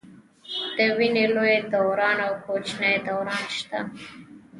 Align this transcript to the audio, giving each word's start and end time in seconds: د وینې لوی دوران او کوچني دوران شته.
د 0.75 0.77
وینې 0.97 1.25
لوی 1.35 1.55
دوران 1.73 2.17
او 2.27 2.33
کوچني 2.45 2.93
دوران 3.07 3.43
شته. 3.57 3.79